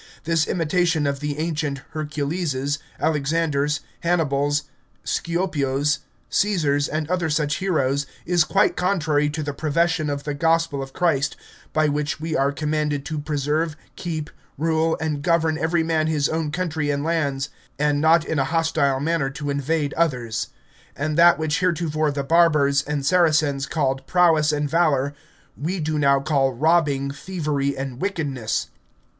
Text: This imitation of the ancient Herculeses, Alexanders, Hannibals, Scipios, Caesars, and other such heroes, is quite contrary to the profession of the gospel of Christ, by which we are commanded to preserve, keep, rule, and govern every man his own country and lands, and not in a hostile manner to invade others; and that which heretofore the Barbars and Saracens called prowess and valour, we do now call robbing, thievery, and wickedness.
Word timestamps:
This 0.23 0.47
imitation 0.47 1.05
of 1.05 1.19
the 1.19 1.37
ancient 1.37 1.83
Herculeses, 1.93 2.79
Alexanders, 2.99 3.81
Hannibals, 3.99 4.63
Scipios, 5.05 5.99
Caesars, 6.27 6.87
and 6.87 7.07
other 7.07 7.29
such 7.29 7.57
heroes, 7.57 8.07
is 8.25 8.43
quite 8.43 8.75
contrary 8.75 9.29
to 9.29 9.43
the 9.43 9.53
profession 9.53 10.09
of 10.09 10.23
the 10.23 10.33
gospel 10.33 10.81
of 10.81 10.91
Christ, 10.93 11.35
by 11.71 11.87
which 11.87 12.19
we 12.19 12.35
are 12.35 12.51
commanded 12.51 13.05
to 13.05 13.19
preserve, 13.19 13.75
keep, 13.95 14.31
rule, 14.57 14.97
and 14.99 15.21
govern 15.21 15.59
every 15.59 15.83
man 15.83 16.07
his 16.07 16.27
own 16.27 16.49
country 16.49 16.89
and 16.89 17.03
lands, 17.03 17.49
and 17.77 18.01
not 18.01 18.25
in 18.25 18.39
a 18.39 18.45
hostile 18.45 18.99
manner 18.99 19.29
to 19.29 19.51
invade 19.51 19.93
others; 19.93 20.47
and 20.95 21.15
that 21.15 21.37
which 21.37 21.59
heretofore 21.59 22.09
the 22.09 22.23
Barbars 22.23 22.81
and 22.87 23.05
Saracens 23.05 23.67
called 23.67 24.07
prowess 24.07 24.51
and 24.51 24.67
valour, 24.67 25.13
we 25.55 25.79
do 25.79 25.99
now 25.99 26.19
call 26.19 26.53
robbing, 26.53 27.11
thievery, 27.11 27.77
and 27.77 28.01
wickedness. 28.01 28.69